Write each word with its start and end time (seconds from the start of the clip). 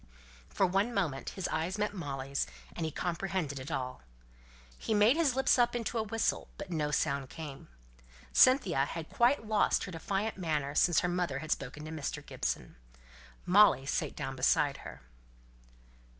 For 0.49 0.65
one 0.65 0.95
moment 0.95 1.29
his 1.37 1.47
eyes 1.49 1.77
met 1.77 1.93
Molly's, 1.93 2.47
and 2.75 2.87
he 2.87 2.91
comprehended 2.91 3.59
it 3.59 3.69
all. 3.69 4.01
He 4.79 4.95
made 4.95 5.15
his 5.15 5.35
lips 5.35 5.59
up 5.59 5.75
into 5.75 5.99
a 5.99 6.03
whistle, 6.03 6.47
but 6.57 6.71
no 6.71 6.89
sound 6.89 7.29
came. 7.29 7.67
Cynthia 8.33 8.85
had 8.85 9.09
quite 9.11 9.45
lost 9.45 9.83
her 9.83 9.91
defiant 9.91 10.37
manner 10.39 10.73
since 10.73 11.01
her 11.01 11.07
mother 11.07 11.37
had 11.37 11.51
spoken 11.51 11.85
to 11.85 11.91
Mr. 11.91 12.25
Gibson. 12.25 12.77
Molly 13.45 13.85
sate 13.85 14.15
down 14.15 14.35
by 14.35 14.73
her. 14.79 15.01